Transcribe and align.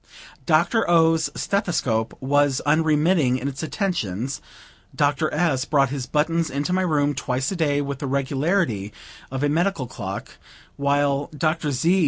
Dr. 0.47 0.89
O.'s 0.89 1.29
stethoscope 1.35 2.19
was 2.19 2.59
unremitting 2.65 3.37
in 3.37 3.47
its 3.47 3.61
attentions; 3.61 4.41
Dr. 4.95 5.31
S. 5.31 5.63
brought 5.65 5.91
his 5.91 6.07
buttons 6.07 6.49
into 6.49 6.73
my 6.73 6.81
room 6.81 7.13
twice 7.13 7.51
a 7.51 7.55
day, 7.55 7.81
with 7.81 7.99
the 7.99 8.07
regularity 8.07 8.91
of 9.29 9.43
a 9.43 9.49
medical 9.49 9.85
clock; 9.85 10.39
while 10.75 11.29
Dr. 11.37 11.69
Z. 11.69 11.99